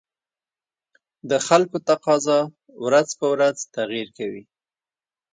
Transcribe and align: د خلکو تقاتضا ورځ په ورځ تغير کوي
د 1.29 1.31
خلکو 1.47 1.77
تقاتضا 1.89 2.39
ورځ 2.85 3.09
په 3.19 3.25
ورځ 3.33 3.57
تغير 3.75 4.07
کوي 4.17 4.43